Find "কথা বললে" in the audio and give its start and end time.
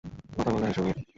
0.33-0.65